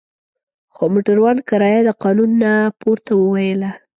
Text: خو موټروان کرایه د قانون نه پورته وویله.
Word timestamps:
خو 0.73 0.83
موټروان 0.93 1.37
کرایه 1.49 1.81
د 1.85 1.89
قانون 2.03 2.29
نه 2.43 2.53
پورته 2.79 3.11
وویله. 3.17 3.69